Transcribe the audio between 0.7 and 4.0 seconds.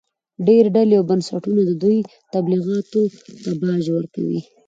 ډلې او بنسټونه د دوی تبلیغاتو ته باج